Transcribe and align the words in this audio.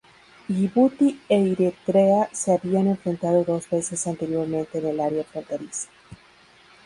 Yibuti 0.49 1.19
y 1.29 1.35
Eritrea 1.35 2.27
se 2.33 2.53
habían 2.53 2.87
enfrentado 2.87 3.43
dos 3.43 3.69
veces 3.69 4.07
anteriormente 4.07 4.79
en 4.79 4.87
el 4.87 4.99
área 4.99 5.23
fronteriza. 5.23 5.89